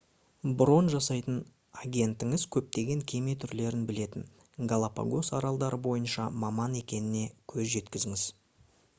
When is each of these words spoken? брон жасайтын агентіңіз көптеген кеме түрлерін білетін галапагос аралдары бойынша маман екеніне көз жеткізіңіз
брон 0.59 0.87
жасайтын 0.91 1.35
агентіңіз 1.81 2.45
көптеген 2.55 3.03
кеме 3.11 3.35
түрлерін 3.43 3.83
білетін 3.91 4.25
галапагос 4.71 5.29
аралдары 5.41 5.79
бойынша 5.89 6.25
маман 6.45 6.79
екеніне 6.79 7.21
көз 7.55 7.69
жеткізіңіз 7.75 8.25